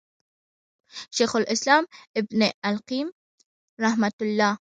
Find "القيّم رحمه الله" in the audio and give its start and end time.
2.65-4.57